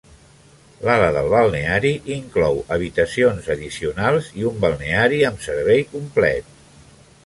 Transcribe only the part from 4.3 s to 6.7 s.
i un balneari amb servei complet.